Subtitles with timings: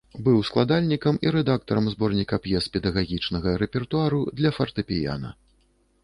[0.27, 5.29] Быў складальнікам і рэдактарам зборніка п'ес педагагічнага рэпертуару для фартэпіяна.